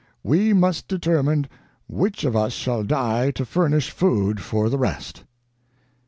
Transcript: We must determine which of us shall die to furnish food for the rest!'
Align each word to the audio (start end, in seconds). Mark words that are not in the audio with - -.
We 0.23 0.51
must 0.51 0.87
determine 0.87 1.45
which 1.87 2.23
of 2.25 2.35
us 2.35 2.53
shall 2.53 2.83
die 2.83 3.29
to 3.29 3.45
furnish 3.45 3.91
food 3.91 4.41
for 4.41 4.67
the 4.67 4.79
rest!' 4.79 5.25